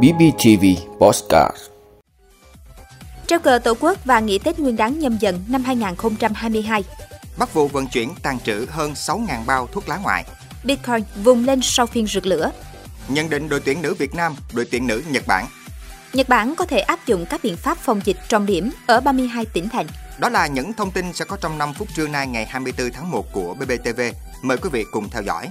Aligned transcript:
BBTV 0.00 0.64
Postcard 1.00 1.56
Treo 3.26 3.40
cờ 3.40 3.58
Tổ 3.58 3.74
quốc 3.80 4.04
và 4.04 4.20
nghỉ 4.20 4.38
Tết 4.38 4.58
Nguyên 4.58 4.76
đán 4.76 4.98
nhâm 4.98 5.16
dần 5.18 5.44
năm 5.48 5.64
2022. 5.64 6.84
Bắt 7.38 7.54
vụ 7.54 7.68
vận 7.68 7.86
chuyển 7.86 8.10
tàn 8.22 8.40
trữ 8.40 8.66
hơn 8.70 8.92
6.000 8.92 9.44
bao 9.46 9.66
thuốc 9.66 9.88
lá 9.88 9.96
ngoại. 9.96 10.24
Bitcoin 10.64 11.02
vùng 11.24 11.44
lên 11.44 11.60
sau 11.62 11.86
phiên 11.86 12.06
rực 12.06 12.26
lửa. 12.26 12.50
Nhận 13.08 13.30
định 13.30 13.48
đội 13.48 13.60
tuyển 13.60 13.82
nữ 13.82 13.94
Việt 13.94 14.14
Nam, 14.14 14.36
đội 14.52 14.66
tuyển 14.70 14.86
nữ 14.86 15.02
Nhật 15.10 15.26
Bản. 15.26 15.46
Nhật 16.12 16.28
Bản 16.28 16.54
có 16.56 16.64
thể 16.64 16.80
áp 16.80 17.06
dụng 17.06 17.26
các 17.30 17.40
biện 17.42 17.56
pháp 17.56 17.78
phòng 17.78 18.00
dịch 18.04 18.16
trọng 18.28 18.46
điểm 18.46 18.70
ở 18.86 19.00
32 19.00 19.44
tỉnh 19.46 19.68
thành. 19.68 19.86
Đó 20.18 20.28
là 20.28 20.46
những 20.46 20.72
thông 20.72 20.90
tin 20.90 21.12
sẽ 21.12 21.24
có 21.24 21.36
trong 21.36 21.58
5 21.58 21.74
phút 21.74 21.88
trưa 21.96 22.08
nay 22.08 22.26
ngày 22.26 22.46
24 22.46 22.90
tháng 22.92 23.10
1 23.10 23.32
của 23.32 23.54
BBTV. 23.54 24.00
Mời 24.42 24.56
quý 24.56 24.68
vị 24.72 24.84
cùng 24.90 25.10
theo 25.10 25.22
dõi. 25.22 25.48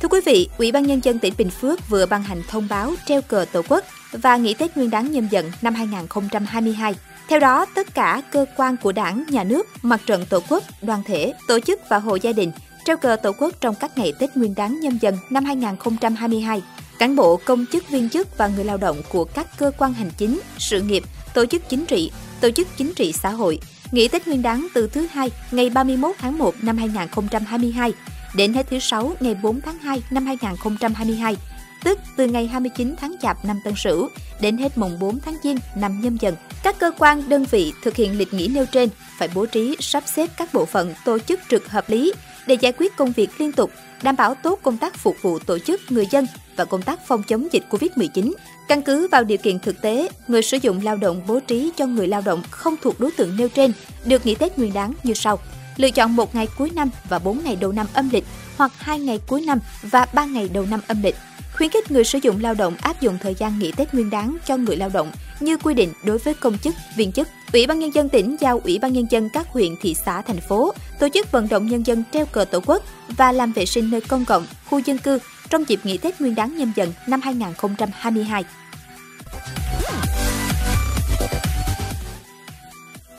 Thưa 0.00 0.08
quý 0.08 0.20
vị, 0.26 0.48
Ủy 0.58 0.72
ban 0.72 0.86
Nhân 0.86 1.00
dân 1.04 1.18
tỉnh 1.18 1.34
Bình 1.38 1.50
Phước 1.50 1.88
vừa 1.88 2.06
ban 2.06 2.22
hành 2.22 2.42
thông 2.48 2.68
báo 2.70 2.92
treo 3.06 3.22
cờ 3.22 3.44
Tổ 3.52 3.62
quốc 3.68 3.84
và 4.12 4.36
nghỉ 4.36 4.54
Tết 4.54 4.76
Nguyên 4.76 4.90
đán 4.90 5.12
nhâm 5.12 5.28
dần 5.28 5.50
năm 5.62 5.74
2022. 5.74 6.94
Theo 7.28 7.38
đó, 7.38 7.66
tất 7.74 7.94
cả 7.94 8.22
cơ 8.32 8.46
quan 8.56 8.76
của 8.76 8.92
đảng, 8.92 9.24
nhà 9.28 9.44
nước, 9.44 9.66
mặt 9.82 10.00
trận 10.06 10.26
Tổ 10.26 10.40
quốc, 10.48 10.64
đoàn 10.82 11.02
thể, 11.06 11.32
tổ 11.48 11.60
chức 11.60 11.80
và 11.88 11.98
hộ 11.98 12.16
gia 12.16 12.32
đình 12.32 12.52
treo 12.84 12.96
cờ 12.96 13.16
Tổ 13.16 13.32
quốc 13.32 13.54
trong 13.60 13.74
các 13.80 13.98
ngày 13.98 14.12
Tết 14.18 14.36
Nguyên 14.36 14.54
đán 14.54 14.80
nhâm 14.80 14.98
dần 14.98 15.16
năm 15.30 15.44
2022. 15.44 16.62
Cán 16.98 17.16
bộ, 17.16 17.36
công 17.44 17.66
chức, 17.72 17.90
viên 17.90 18.08
chức 18.08 18.38
và 18.38 18.48
người 18.48 18.64
lao 18.64 18.76
động 18.76 19.02
của 19.08 19.24
các 19.24 19.58
cơ 19.58 19.70
quan 19.78 19.92
hành 19.92 20.10
chính, 20.16 20.40
sự 20.58 20.82
nghiệp, 20.82 21.02
tổ 21.34 21.46
chức 21.46 21.68
chính 21.68 21.86
trị, 21.86 22.10
tổ 22.40 22.50
chức 22.50 22.68
chính 22.76 22.94
trị 22.94 23.12
xã 23.12 23.30
hội 23.30 23.60
nghỉ 23.92 24.08
Tết 24.08 24.26
Nguyên 24.26 24.42
đán 24.42 24.66
từ 24.74 24.86
thứ 24.86 25.06
hai 25.10 25.30
ngày 25.50 25.70
31 25.70 26.16
tháng 26.18 26.38
1 26.38 26.54
năm 26.62 26.76
2022 26.78 27.92
đến 28.38 28.54
hết 28.54 28.66
thứ 28.70 28.78
sáu 28.78 29.12
ngày 29.20 29.34
4 29.42 29.60
tháng 29.60 29.78
2 29.78 30.02
năm 30.10 30.26
2022, 30.26 31.36
tức 31.84 31.98
từ 32.16 32.26
ngày 32.26 32.46
29 32.46 32.94
tháng 33.00 33.14
Chạp 33.22 33.44
năm 33.44 33.60
Tân 33.64 33.74
Sửu 33.76 34.08
đến 34.40 34.58
hết 34.58 34.78
mùng 34.78 34.98
4 34.98 35.18
tháng 35.20 35.36
Giêng 35.42 35.58
năm 35.76 36.00
Nhâm 36.00 36.16
Dần. 36.16 36.34
Các 36.62 36.78
cơ 36.78 36.90
quan, 36.98 37.28
đơn 37.28 37.44
vị 37.50 37.72
thực 37.82 37.96
hiện 37.96 38.18
lịch 38.18 38.34
nghỉ 38.34 38.48
nêu 38.48 38.66
trên 38.66 38.88
phải 39.18 39.28
bố 39.34 39.46
trí 39.46 39.76
sắp 39.80 40.04
xếp 40.06 40.30
các 40.36 40.54
bộ 40.54 40.64
phận 40.64 40.94
tổ 41.04 41.18
chức 41.18 41.40
trực 41.48 41.68
hợp 41.68 41.90
lý 41.90 42.12
để 42.46 42.54
giải 42.54 42.72
quyết 42.72 42.96
công 42.96 43.12
việc 43.12 43.30
liên 43.38 43.52
tục, 43.52 43.70
đảm 44.02 44.16
bảo 44.16 44.34
tốt 44.34 44.60
công 44.62 44.76
tác 44.76 44.96
phục 44.96 45.16
vụ 45.22 45.38
tổ 45.38 45.58
chức 45.58 45.80
người 45.88 46.06
dân 46.10 46.26
và 46.56 46.64
công 46.64 46.82
tác 46.82 47.06
phòng 47.06 47.22
chống 47.22 47.48
dịch 47.52 47.64
COVID-19. 47.70 48.32
Căn 48.68 48.82
cứ 48.82 49.08
vào 49.08 49.24
điều 49.24 49.38
kiện 49.38 49.58
thực 49.58 49.82
tế, 49.82 50.08
người 50.28 50.42
sử 50.42 50.58
dụng 50.62 50.80
lao 50.84 50.96
động 50.96 51.22
bố 51.26 51.40
trí 51.40 51.70
cho 51.76 51.86
người 51.86 52.06
lao 52.06 52.22
động 52.24 52.42
không 52.50 52.74
thuộc 52.82 53.00
đối 53.00 53.10
tượng 53.10 53.36
nêu 53.36 53.48
trên 53.48 53.72
được 54.04 54.26
nghỉ 54.26 54.34
Tết 54.34 54.58
Nguyên 54.58 54.72
đán 54.72 54.92
như 55.02 55.14
sau. 55.14 55.38
Lựa 55.78 55.90
chọn 55.90 56.16
một 56.16 56.34
ngày 56.34 56.48
cuối 56.58 56.70
năm 56.74 56.90
và 57.08 57.18
4 57.18 57.44
ngày 57.44 57.56
đầu 57.56 57.72
năm 57.72 57.86
âm 57.92 58.08
lịch 58.12 58.24
hoặc 58.56 58.72
2 58.78 59.00
ngày 59.00 59.20
cuối 59.26 59.40
năm 59.40 59.58
và 59.82 60.06
3 60.12 60.24
ngày 60.24 60.48
đầu 60.48 60.66
năm 60.70 60.80
âm 60.86 61.02
lịch. 61.02 61.16
Khuyến 61.56 61.70
khích 61.70 61.90
người 61.90 62.04
sử 62.04 62.18
dụng 62.22 62.40
lao 62.40 62.54
động 62.54 62.76
áp 62.80 63.00
dụng 63.00 63.18
thời 63.22 63.34
gian 63.34 63.58
nghỉ 63.58 63.72
Tết 63.72 63.94
Nguyên 63.94 64.10
đán 64.10 64.36
cho 64.46 64.56
người 64.56 64.76
lao 64.76 64.88
động 64.88 65.10
như 65.40 65.56
quy 65.56 65.74
định 65.74 65.92
đối 66.04 66.18
với 66.18 66.34
công 66.34 66.58
chức, 66.58 66.74
viên 66.96 67.12
chức. 67.12 67.28
Ủy 67.52 67.66
ban 67.66 67.78
nhân 67.78 67.94
dân 67.94 68.08
tỉnh 68.08 68.36
giao 68.40 68.60
Ủy 68.64 68.78
ban 68.78 68.92
nhân 68.92 69.06
dân 69.10 69.28
các 69.32 69.48
huyện, 69.48 69.76
thị 69.80 69.94
xã, 69.94 70.22
thành 70.22 70.40
phố 70.40 70.72
tổ 71.00 71.08
chức 71.14 71.32
vận 71.32 71.48
động 71.48 71.66
nhân 71.66 71.86
dân 71.86 72.04
treo 72.12 72.26
cờ 72.26 72.44
Tổ 72.44 72.60
quốc 72.66 72.82
và 73.16 73.32
làm 73.32 73.52
vệ 73.52 73.66
sinh 73.66 73.90
nơi 73.90 74.00
công 74.00 74.24
cộng, 74.24 74.46
khu 74.66 74.78
dân 74.78 74.98
cư 74.98 75.18
trong 75.50 75.64
dịp 75.68 75.80
nghỉ 75.84 75.98
Tết 75.98 76.20
Nguyên 76.20 76.34
đán 76.34 76.56
nhâm 76.56 76.72
dần 76.76 76.92
năm 77.06 77.20
2022. 77.20 78.44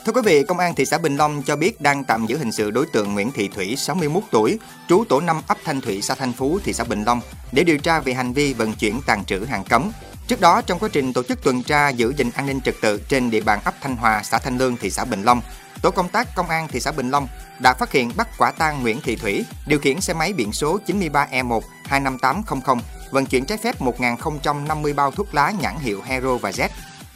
Thưa 0.04 0.12
quý 0.12 0.20
vị, 0.24 0.42
Công 0.42 0.58
an 0.58 0.74
thị 0.74 0.84
xã 0.84 0.98
Bình 0.98 1.16
Long 1.16 1.42
cho 1.42 1.56
biết 1.56 1.80
đang 1.80 2.04
tạm 2.04 2.26
giữ 2.26 2.38
hình 2.38 2.52
sự 2.52 2.70
đối 2.70 2.86
tượng 2.86 3.14
Nguyễn 3.14 3.32
Thị 3.32 3.48
Thủy, 3.48 3.76
61 3.76 4.22
tuổi, 4.30 4.58
trú 4.88 5.04
tổ 5.08 5.20
5 5.20 5.40
ấp 5.46 5.58
Thanh 5.64 5.80
Thủy, 5.80 6.02
xã 6.02 6.14
Thanh 6.14 6.32
Phú, 6.32 6.58
thị 6.64 6.72
xã 6.72 6.84
Bình 6.84 7.04
Long 7.04 7.20
để 7.52 7.64
điều 7.64 7.78
tra 7.78 8.00
về 8.00 8.14
hành 8.14 8.32
vi 8.32 8.52
vận 8.52 8.72
chuyển 8.72 9.00
tàn 9.06 9.24
trữ 9.24 9.44
hàng 9.44 9.64
cấm. 9.64 9.90
Trước 10.26 10.40
đó, 10.40 10.62
trong 10.66 10.78
quá 10.78 10.88
trình 10.92 11.12
tổ 11.12 11.22
chức 11.22 11.42
tuần 11.42 11.62
tra 11.62 11.88
giữ 11.88 12.14
gìn 12.16 12.30
an 12.34 12.46
ninh 12.46 12.60
trật 12.60 12.74
tự 12.80 13.02
trên 13.08 13.30
địa 13.30 13.40
bàn 13.40 13.60
ấp 13.64 13.74
Thanh 13.80 13.96
Hòa, 13.96 14.22
xã 14.24 14.38
Thanh 14.38 14.58
Lương, 14.58 14.76
thị 14.76 14.90
xã 14.90 15.04
Bình 15.04 15.22
Long, 15.22 15.42
tổ 15.82 15.90
công 15.90 16.08
tác 16.08 16.34
công 16.34 16.48
an 16.48 16.68
thị 16.68 16.80
xã 16.80 16.92
Bình 16.92 17.10
Long 17.10 17.28
đã 17.62 17.74
phát 17.74 17.92
hiện 17.92 18.12
bắt 18.16 18.28
quả 18.38 18.50
tang 18.50 18.82
Nguyễn 18.82 19.00
Thị 19.00 19.16
Thủy 19.16 19.44
điều 19.66 19.78
khiển 19.78 20.00
xe 20.00 20.14
máy 20.14 20.32
biển 20.32 20.52
số 20.52 20.78
93E1 20.86 21.60
25800 21.84 22.78
vận 23.10 23.26
chuyển 23.26 23.44
trái 23.44 23.58
phép 23.58 23.80
1.050 23.80 24.94
bao 24.94 25.10
thuốc 25.10 25.34
lá 25.34 25.52
nhãn 25.60 25.74
hiệu 25.78 26.02
Hero 26.04 26.36
và 26.36 26.50
Z 26.50 26.68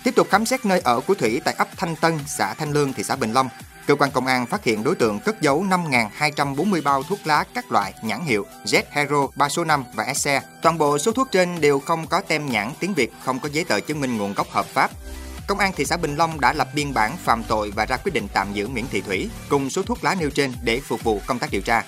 Tiếp 0.04 0.14
tục 0.16 0.28
khám 0.30 0.46
xét 0.46 0.64
nơi 0.64 0.80
ở 0.80 1.00
của 1.00 1.14
Thủy 1.14 1.40
tại 1.44 1.54
ấp 1.58 1.68
Thanh 1.76 1.96
Tân, 1.96 2.18
xã 2.26 2.54
Thanh 2.54 2.72
Lương, 2.72 2.92
thị 2.92 3.02
xã 3.02 3.16
Bình 3.16 3.32
Long, 3.32 3.48
cơ 3.86 3.94
quan 3.94 4.10
công 4.10 4.26
an 4.26 4.46
phát 4.46 4.64
hiện 4.64 4.84
đối 4.84 4.94
tượng 4.94 5.20
cất 5.20 5.40
giấu 5.40 5.64
5.240 5.64 6.82
bao 6.82 7.02
thuốc 7.02 7.18
lá 7.24 7.44
các 7.54 7.72
loại 7.72 7.94
nhãn 8.02 8.24
hiệu 8.24 8.46
Z 8.64 8.82
Hero 8.90 9.26
3 9.36 9.48
số 9.48 9.64
5 9.64 9.84
và 9.94 10.14
SE. 10.14 10.42
Toàn 10.62 10.78
bộ 10.78 10.98
số 10.98 11.12
thuốc 11.12 11.28
trên 11.30 11.60
đều 11.60 11.78
không 11.78 12.06
có 12.06 12.20
tem 12.20 12.46
nhãn 12.46 12.72
tiếng 12.80 12.94
Việt, 12.94 13.12
không 13.24 13.40
có 13.40 13.48
giấy 13.52 13.64
tờ 13.64 13.80
chứng 13.80 14.00
minh 14.00 14.16
nguồn 14.16 14.34
gốc 14.34 14.50
hợp 14.50 14.66
pháp. 14.66 14.90
Công 15.46 15.58
an 15.58 15.72
thị 15.76 15.84
xã 15.84 15.96
Bình 15.96 16.16
Long 16.16 16.40
đã 16.40 16.52
lập 16.52 16.68
biên 16.74 16.94
bản 16.94 17.16
phạm 17.24 17.42
tội 17.48 17.70
và 17.70 17.86
ra 17.86 17.96
quyết 17.96 18.12
định 18.14 18.28
tạm 18.32 18.52
giữ 18.52 18.66
Nguyễn 18.66 18.86
Thị 18.90 19.00
Thủy 19.00 19.30
cùng 19.48 19.70
số 19.70 19.82
thuốc 19.82 20.04
lá 20.04 20.14
nêu 20.14 20.30
trên 20.30 20.52
để 20.62 20.80
phục 20.80 21.04
vụ 21.04 21.20
công 21.26 21.38
tác 21.38 21.50
điều 21.50 21.62
tra. 21.62 21.82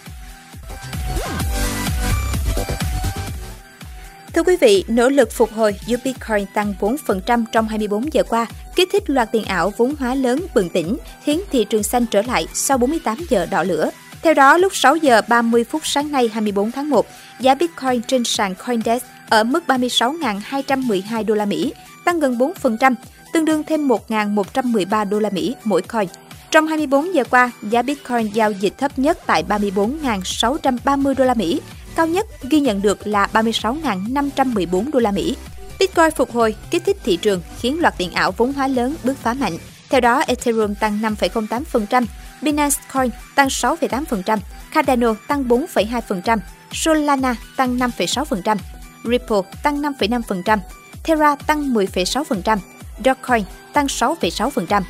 Thưa 4.37 4.43
quý 4.43 4.57
vị, 4.57 4.85
nỗ 4.89 5.09
lực 5.09 5.33
phục 5.33 5.53
hồi 5.53 5.77
giúp 5.87 6.01
Bitcoin 6.05 6.47
tăng 6.55 6.75
4% 6.81 7.45
trong 7.53 7.69
24 7.69 8.13
giờ 8.13 8.23
qua, 8.23 8.47
kích 8.75 8.89
thích 8.93 9.11
loạt 9.11 9.33
tiền 9.33 9.45
ảo 9.45 9.73
vốn 9.77 9.95
hóa 9.99 10.15
lớn 10.15 10.41
bừng 10.55 10.69
tỉnh, 10.69 10.97
khiến 11.25 11.41
thị 11.51 11.65
trường 11.65 11.83
xanh 11.83 12.07
trở 12.07 12.23
lại 12.23 12.47
sau 12.55 12.79
48 12.79 13.19
giờ 13.29 13.47
đỏ 13.51 13.63
lửa. 13.63 13.91
Theo 14.23 14.35
đó, 14.35 14.57
lúc 14.57 14.77
6 14.77 14.97
giờ 14.97 15.23
30 15.29 15.65
phút 15.65 15.83
sáng 15.85 16.13
nay 16.13 16.31
24 16.33 16.73
tháng 16.73 16.91
1, 16.91 17.07
giá 17.41 17.55
Bitcoin 17.55 18.03
trên 18.03 18.25
sàn 18.25 18.55
CoinDesk 18.67 19.07
ở 19.29 19.45
mức 19.45 19.65
36.212 19.67 21.25
đô 21.25 21.35
la 21.35 21.45
Mỹ, 21.45 21.73
tăng 22.05 22.21
gần 22.21 22.39
4%, 22.39 22.95
tương 23.33 23.45
đương 23.45 23.63
thêm 23.65 23.89
1.113 23.89 25.09
đô 25.09 25.19
la 25.19 25.31
Mỹ 25.31 25.55
mỗi 25.65 25.83
coin. 25.83 26.09
Trong 26.51 26.67
24 26.67 27.15
giờ 27.15 27.25
qua, 27.31 27.51
giá 27.63 27.83
Bitcoin 27.83 28.27
giao 28.33 28.53
dịch 28.53 28.79
thấp 28.79 28.99
nhất 28.99 29.19
tại 29.27 29.45
34.630 29.49 31.15
đô 31.15 31.25
la 31.25 31.35
Mỹ, 31.35 31.61
cao 31.97 32.07
nhất 32.07 32.27
ghi 32.51 32.61
nhận 32.61 32.83
được 32.83 33.07
là 33.07 33.29
36.514 33.33 34.91
đô 34.91 34.99
la 34.99 35.11
Mỹ. 35.11 35.37
Bitcoin 35.79 36.11
phục 36.11 36.33
hồi, 36.33 36.55
kích 36.71 36.83
thích 36.87 36.97
thị 37.05 37.17
trường 37.17 37.43
khiến 37.61 37.81
loạt 37.81 37.95
tiền 37.99 38.13
ảo 38.13 38.33
vốn 38.33 38.53
hóa 38.53 38.69
lớn 38.69 38.95
bứt 39.05 39.17
phá 39.23 39.35
mạnh. 39.35 39.59
Theo 39.91 40.01
đó, 40.01 40.23
Ethereum 40.27 40.75
tăng 40.75 41.01
5,08%, 41.01 42.07
Binance 42.43 42.77
Coin 42.93 43.11
tăng 43.35 43.49
6,8%, 43.49 44.39
Cardano 44.75 45.15
tăng 45.29 45.49
4,2%, 45.49 46.39
Solana 46.73 47.37
tăng 47.57 47.79
5,6%, 47.79 48.57
Ripple 49.05 49.41
tăng 49.63 49.83
5,5%, 49.83 50.59
Terra 51.07 51.37
tăng 51.37 51.75
10,6%, 51.75 52.59
Dogecoin 53.05 53.45
tăng 53.73 53.87
6,6%. 53.87 54.83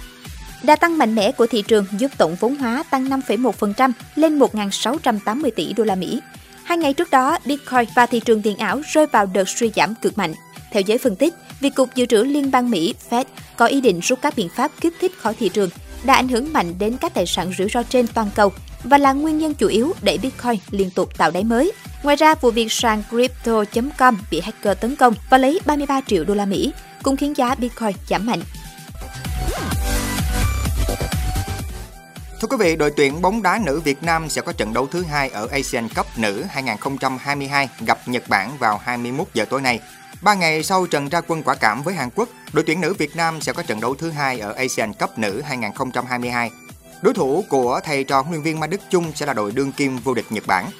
Đa 0.63 0.77
tăng 0.77 0.99
mạnh 0.99 1.15
mẽ 1.15 1.33
của 1.33 1.47
thị 1.47 1.63
trường 1.63 1.87
giúp 1.99 2.11
tổng 2.19 2.37
vốn 2.41 2.55
hóa 2.57 2.83
tăng 2.91 3.09
5,1% 3.09 3.93
lên 4.15 4.39
1.680 4.39 5.51
tỷ 5.57 5.73
đô 5.73 5.85
la 5.85 5.95
Mỹ. 5.95 6.21
Hai 6.67 6.79
ngày 6.79 6.93
trước 6.93 7.11
đó, 7.11 7.39
Bitcoin 7.45 7.85
và 7.95 8.07
thị 8.07 8.21
trường 8.21 8.43
tiền 8.43 8.57
ảo 8.57 8.81
rơi 8.93 9.07
vào 9.07 9.27
đợt 9.27 9.49
suy 9.49 9.71
giảm 9.77 9.95
cực 9.95 10.19
mạnh. 10.19 10.35
Theo 10.73 10.83
giới 10.87 10.99
phân 10.99 11.17
tích, 11.17 11.35
việc 11.61 11.75
Cục 11.75 11.95
Dự 11.95 12.07
trữ 12.07 12.25
Liên 12.25 12.51
bang 12.51 12.71
Mỹ 12.71 12.95
Fed 13.11 13.25
có 13.57 13.67
ý 13.67 13.81
định 13.81 14.01
rút 14.01 14.19
các 14.23 14.37
biện 14.37 14.49
pháp 14.49 14.71
kích 14.81 14.95
thích 15.01 15.13
khỏi 15.19 15.35
thị 15.35 15.49
trường 15.49 15.71
đã 16.05 16.15
ảnh 16.15 16.29
hưởng 16.29 16.53
mạnh 16.53 16.75
đến 16.79 16.97
các 17.01 17.15
tài 17.15 17.27
sản 17.27 17.53
rủi 17.59 17.69
ro 17.69 17.83
trên 17.83 18.07
toàn 18.07 18.29
cầu 18.35 18.53
và 18.85 18.99
là 18.99 19.13
nguyên 19.13 19.39
nhân 19.39 19.55
chủ 19.55 19.69
yếu 19.69 19.93
để 20.03 20.19
Bitcoin 20.23 20.57
liên 20.71 20.91
tục 20.91 21.19
tạo 21.19 21.31
đáy 21.31 21.45
mới. 21.45 21.73
Ngoài 22.03 22.17
ra, 22.17 22.35
vụ 22.35 22.51
việc 22.51 22.73
sàn 22.73 23.03
crypto.com 23.11 24.19
bị 24.31 24.41
hacker 24.41 24.79
tấn 24.81 24.97
công 24.97 25.15
và 25.31 25.39
lấy 25.39 25.61
33 25.67 26.01
triệu 26.07 26.25
đô 26.25 26.35
la 26.35 26.47
Mỹ 26.47 26.73
cũng 27.03 27.17
khiến 27.17 27.37
giá 27.37 27.55
Bitcoin 27.55 27.93
giảm 28.09 28.27
mạnh. 28.27 28.41
Thưa 32.47 32.57
quý 32.57 32.65
vị, 32.65 32.77
đội 32.77 32.91
tuyển 32.91 33.23
bóng 33.23 33.43
đá 33.43 33.61
nữ 33.65 33.81
Việt 33.81 34.03
Nam 34.03 34.29
sẽ 34.29 34.43
có 34.43 34.53
trận 34.53 34.73
đấu 34.73 34.87
thứ 34.87 35.03
hai 35.03 35.31
ở 35.31 35.49
Asian 35.51 35.89
Cup 35.89 36.07
nữ 36.17 36.45
2022 36.49 37.69
gặp 37.87 37.99
Nhật 38.07 38.29
Bản 38.29 38.59
vào 38.59 38.81
21 38.85 39.27
giờ 39.35 39.45
tối 39.45 39.61
nay. 39.61 39.81
Ba 40.23 40.35
ngày 40.35 40.63
sau 40.63 40.87
trận 40.87 41.09
ra 41.09 41.21
quân 41.21 41.43
quả 41.43 41.55
cảm 41.55 41.83
với 41.83 41.95
Hàn 41.95 42.11
Quốc, 42.15 42.29
đội 42.53 42.65
tuyển 42.67 42.81
nữ 42.81 42.95
Việt 42.95 43.17
Nam 43.17 43.41
sẽ 43.41 43.53
có 43.53 43.63
trận 43.63 43.81
đấu 43.81 43.95
thứ 43.95 44.11
hai 44.11 44.41
ở 44.41 44.53
Asian 44.53 44.93
Cup 44.93 45.19
nữ 45.19 45.41
2022. 45.41 46.51
Đối 47.03 47.15
thủ 47.15 47.45
của 47.49 47.81
thầy 47.85 48.05
trò 48.05 48.21
huấn 48.21 48.33
luyện 48.33 48.43
viên 48.43 48.61
Mai 48.61 48.69
Đức 48.69 48.81
Chung 48.91 49.13
sẽ 49.15 49.27
là 49.27 49.33
đội 49.33 49.53
đương 49.53 49.73
kim 49.73 49.97
vô 49.97 50.15
địch 50.15 50.27
Nhật 50.31 50.47
Bản. 50.47 50.71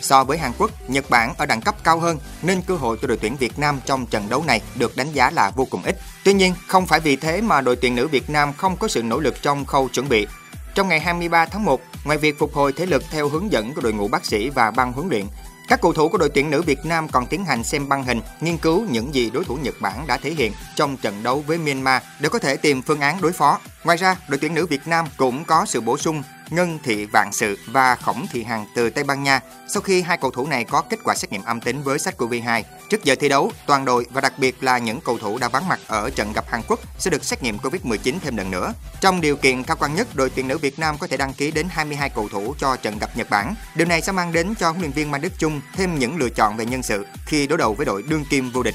So 0.00 0.24
với 0.24 0.38
Hàn 0.38 0.52
Quốc, 0.58 0.70
Nhật 0.88 1.10
Bản 1.10 1.34
ở 1.38 1.46
đẳng 1.46 1.60
cấp 1.60 1.74
cao 1.84 1.98
hơn 1.98 2.18
nên 2.42 2.62
cơ 2.62 2.76
hội 2.76 2.98
cho 3.02 3.08
đội 3.08 3.18
tuyển 3.20 3.36
Việt 3.36 3.58
Nam 3.58 3.80
trong 3.86 4.06
trận 4.06 4.28
đấu 4.28 4.44
này 4.46 4.62
được 4.74 4.96
đánh 4.96 5.12
giá 5.12 5.30
là 5.30 5.50
vô 5.50 5.64
cùng 5.64 5.82
ít. 5.82 5.96
Tuy 6.24 6.32
nhiên, 6.32 6.54
không 6.66 6.86
phải 6.86 7.00
vì 7.00 7.16
thế 7.16 7.40
mà 7.40 7.60
đội 7.60 7.76
tuyển 7.76 7.94
nữ 7.94 8.08
Việt 8.08 8.30
Nam 8.30 8.52
không 8.56 8.76
có 8.76 8.88
sự 8.88 9.02
nỗ 9.02 9.20
lực 9.20 9.34
trong 9.42 9.64
khâu 9.64 9.88
chuẩn 9.88 10.08
bị. 10.08 10.26
Trong 10.76 10.88
ngày 10.88 11.00
23 11.00 11.46
tháng 11.46 11.64
1, 11.64 11.80
ngoài 12.04 12.18
việc 12.18 12.38
phục 12.38 12.54
hồi 12.54 12.72
thể 12.72 12.86
lực 12.86 13.02
theo 13.10 13.28
hướng 13.28 13.52
dẫn 13.52 13.74
của 13.74 13.80
đội 13.80 13.92
ngũ 13.92 14.08
bác 14.08 14.24
sĩ 14.24 14.48
và 14.48 14.70
ban 14.70 14.92
huấn 14.92 15.08
luyện, 15.08 15.26
các 15.68 15.80
cầu 15.82 15.92
thủ 15.92 16.08
của 16.08 16.18
đội 16.18 16.28
tuyển 16.28 16.50
nữ 16.50 16.62
Việt 16.62 16.78
Nam 16.84 17.08
còn 17.08 17.26
tiến 17.26 17.44
hành 17.44 17.64
xem 17.64 17.88
băng 17.88 18.04
hình, 18.04 18.20
nghiên 18.40 18.56
cứu 18.56 18.84
những 18.90 19.14
gì 19.14 19.30
đối 19.30 19.44
thủ 19.44 19.56
Nhật 19.62 19.74
Bản 19.80 20.06
đã 20.06 20.16
thể 20.16 20.30
hiện 20.30 20.52
trong 20.74 20.96
trận 20.96 21.22
đấu 21.22 21.44
với 21.46 21.58
Myanmar 21.58 22.02
để 22.20 22.28
có 22.28 22.38
thể 22.38 22.56
tìm 22.56 22.82
phương 22.82 23.00
án 23.00 23.20
đối 23.20 23.32
phó. 23.32 23.58
Ngoài 23.84 23.96
ra, 23.96 24.16
đội 24.28 24.38
tuyển 24.38 24.54
nữ 24.54 24.66
Việt 24.66 24.86
Nam 24.86 25.06
cũng 25.16 25.44
có 25.44 25.64
sự 25.66 25.80
bổ 25.80 25.98
sung 25.98 26.22
Ngân 26.50 26.78
Thị 26.82 27.04
Vạn 27.04 27.32
Sự 27.32 27.58
và 27.66 27.94
Khổng 27.94 28.26
Thị 28.32 28.44
Hằng 28.44 28.66
từ 28.74 28.90
Tây 28.90 29.04
Ban 29.04 29.22
Nha 29.22 29.40
sau 29.68 29.82
khi 29.82 30.02
hai 30.02 30.16
cầu 30.16 30.30
thủ 30.30 30.46
này 30.46 30.64
có 30.64 30.82
kết 30.90 31.00
quả 31.04 31.14
xét 31.14 31.32
nghiệm 31.32 31.44
âm 31.44 31.60
tính 31.60 31.82
với 31.82 31.98
SARS-CoV-2. 31.98 32.62
Trước 32.90 33.04
giờ 33.04 33.14
thi 33.20 33.28
đấu, 33.28 33.52
toàn 33.66 33.84
đội 33.84 34.06
và 34.10 34.20
đặc 34.20 34.32
biệt 34.38 34.62
là 34.62 34.78
những 34.78 35.00
cầu 35.00 35.18
thủ 35.18 35.38
đã 35.38 35.48
vắng 35.48 35.68
mặt 35.68 35.80
ở 35.86 36.10
trận 36.10 36.32
gặp 36.32 36.44
Hàn 36.48 36.62
Quốc 36.68 36.80
sẽ 36.98 37.10
được 37.10 37.24
xét 37.24 37.42
nghiệm 37.42 37.58
COVID-19 37.58 38.14
thêm 38.22 38.36
lần 38.36 38.50
nữa. 38.50 38.72
Trong 39.00 39.20
điều 39.20 39.36
kiện 39.36 39.62
cao 39.62 39.76
quan 39.80 39.94
nhất, 39.94 40.08
đội 40.14 40.30
tuyển 40.30 40.48
nữ 40.48 40.58
Việt 40.58 40.78
Nam 40.78 40.98
có 40.98 41.06
thể 41.06 41.16
đăng 41.16 41.34
ký 41.34 41.50
đến 41.50 41.66
22 41.70 42.10
cầu 42.10 42.28
thủ 42.28 42.54
cho 42.58 42.76
trận 42.76 42.98
gặp 42.98 43.10
Nhật 43.16 43.30
Bản. 43.30 43.54
Điều 43.74 43.86
này 43.86 44.02
sẽ 44.02 44.12
mang 44.12 44.32
đến 44.32 44.54
cho 44.58 44.70
huấn 44.70 44.80
luyện 44.80 44.92
viên 44.92 45.10
Mai 45.10 45.20
Đức 45.20 45.32
Chung 45.38 45.60
thêm 45.72 45.98
những 45.98 46.16
lựa 46.16 46.28
chọn 46.28 46.56
về 46.56 46.64
nhân 46.64 46.82
sự 46.82 47.06
khi 47.26 47.46
đối 47.46 47.58
đầu 47.58 47.74
với 47.74 47.86
đội 47.86 48.02
đương 48.02 48.24
kim 48.30 48.50
vô 48.50 48.62
địch. 48.62 48.74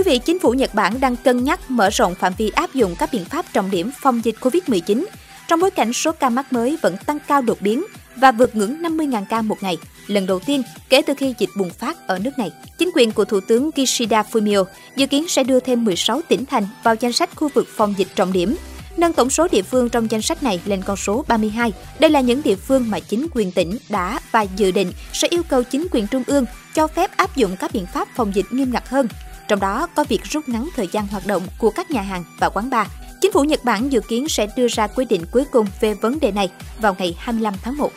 Quý 0.00 0.12
vị, 0.12 0.18
chính 0.18 0.38
phủ 0.38 0.50
Nhật 0.52 0.74
Bản 0.74 1.00
đang 1.00 1.16
cân 1.16 1.44
nhắc 1.44 1.70
mở 1.70 1.90
rộng 1.90 2.14
phạm 2.14 2.32
vi 2.38 2.50
áp 2.50 2.74
dụng 2.74 2.94
các 2.98 3.10
biện 3.12 3.24
pháp 3.24 3.46
trọng 3.52 3.70
điểm 3.70 3.90
phòng 4.00 4.20
dịch 4.24 4.34
COVID-19 4.40 5.04
trong 5.48 5.60
bối 5.60 5.70
cảnh 5.70 5.92
số 5.92 6.12
ca 6.12 6.28
mắc 6.30 6.52
mới 6.52 6.78
vẫn 6.82 6.96
tăng 7.06 7.18
cao 7.28 7.42
đột 7.42 7.60
biến 7.60 7.84
và 8.16 8.32
vượt 8.32 8.56
ngưỡng 8.56 8.82
50.000 8.82 9.24
ca 9.30 9.42
một 9.42 9.62
ngày, 9.62 9.78
lần 10.06 10.26
đầu 10.26 10.38
tiên 10.38 10.62
kể 10.88 11.02
từ 11.02 11.14
khi 11.14 11.34
dịch 11.38 11.50
bùng 11.56 11.70
phát 11.70 12.06
ở 12.06 12.18
nước 12.18 12.38
này. 12.38 12.50
Chính 12.78 12.90
quyền 12.94 13.12
của 13.12 13.24
Thủ 13.24 13.40
tướng 13.40 13.70
Kishida 13.72 14.22
Fumio 14.32 14.64
dự 14.96 15.06
kiến 15.06 15.28
sẽ 15.28 15.44
đưa 15.44 15.60
thêm 15.60 15.84
16 15.84 16.20
tỉnh 16.28 16.44
thành 16.44 16.68
vào 16.82 16.94
danh 16.94 17.12
sách 17.12 17.30
khu 17.36 17.48
vực 17.54 17.68
phòng 17.76 17.94
dịch 17.96 18.08
trọng 18.14 18.32
điểm, 18.32 18.56
nâng 18.96 19.12
tổng 19.12 19.30
số 19.30 19.48
địa 19.52 19.62
phương 19.62 19.88
trong 19.88 20.10
danh 20.10 20.22
sách 20.22 20.42
này 20.42 20.60
lên 20.64 20.82
con 20.82 20.96
số 20.96 21.24
32. 21.28 21.72
Đây 21.98 22.10
là 22.10 22.20
những 22.20 22.42
địa 22.44 22.56
phương 22.56 22.90
mà 22.90 23.00
chính 23.00 23.26
quyền 23.34 23.52
tỉnh 23.52 23.78
đã 23.88 24.20
và 24.32 24.42
dự 24.42 24.70
định 24.70 24.92
sẽ 25.12 25.28
yêu 25.28 25.42
cầu 25.48 25.62
chính 25.62 25.86
quyền 25.90 26.06
trung 26.06 26.22
ương 26.26 26.44
cho 26.74 26.86
phép 26.86 27.16
áp 27.16 27.36
dụng 27.36 27.56
các 27.56 27.72
biện 27.72 27.86
pháp 27.94 28.08
phòng 28.16 28.34
dịch 28.34 28.46
nghiêm 28.52 28.72
ngặt 28.72 28.88
hơn 28.88 29.08
trong 29.50 29.60
đó 29.60 29.86
có 29.94 30.04
việc 30.08 30.24
rút 30.24 30.48
ngắn 30.48 30.68
thời 30.76 30.88
gian 30.92 31.06
hoạt 31.06 31.26
động 31.26 31.42
của 31.58 31.70
các 31.70 31.90
nhà 31.90 32.02
hàng 32.02 32.24
và 32.38 32.48
quán 32.48 32.70
bar. 32.70 32.86
Chính 33.20 33.32
phủ 33.32 33.44
Nhật 33.44 33.64
Bản 33.64 33.92
dự 33.92 34.00
kiến 34.00 34.28
sẽ 34.28 34.46
đưa 34.56 34.68
ra 34.68 34.86
quyết 34.86 35.04
định 35.08 35.24
cuối 35.32 35.44
cùng 35.50 35.66
về 35.80 35.94
vấn 35.94 36.20
đề 36.20 36.32
này 36.32 36.50
vào 36.80 36.96
ngày 36.98 37.16
25 37.18 37.54
tháng 37.62 37.76
1. 37.76 37.90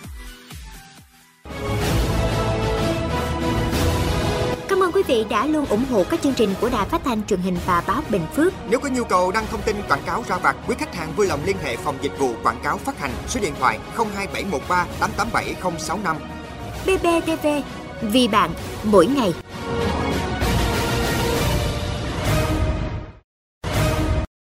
Cảm 4.68 4.84
ơn 4.84 4.92
quý 4.92 5.04
vị 5.08 5.26
đã 5.30 5.46
luôn 5.46 5.66
ủng 5.66 5.86
hộ 5.92 6.04
các 6.10 6.22
chương 6.22 6.34
trình 6.34 6.50
của 6.62 6.70
Đài 6.70 6.90
Phát 6.90 7.02
thanh 7.04 7.26
truyền 7.26 7.40
hình 7.40 7.58
và 7.66 7.84
báo 7.88 8.02
Bình 8.10 8.26
Phước. 8.36 8.54
Nếu 8.70 8.80
có 8.80 8.90
nhu 8.90 9.04
cầu 9.04 9.32
đăng 9.32 9.46
thông 9.52 9.62
tin 9.62 9.76
quảng 9.90 10.04
cáo 10.06 10.24
ra 10.28 10.38
vặt, 10.38 10.56
quý 10.68 10.76
khách 10.80 10.96
hàng 10.96 11.14
vui 11.16 11.28
lòng 11.28 11.40
liên 11.46 11.58
hệ 11.64 11.78
phòng 11.78 11.96
dịch 12.02 12.20
vụ 12.20 12.34
quảng 12.44 12.60
cáo 12.64 12.78
phát 12.78 13.00
hành 13.00 13.12
số 13.28 13.40
điện 13.44 13.54
thoại 13.60 13.80
02713 13.96 14.86
887065. 15.00 16.18
BBTV, 16.86 17.48
vì 18.02 18.28
bạn, 18.28 18.52
mỗi 18.84 19.08
ngày. 19.08 19.34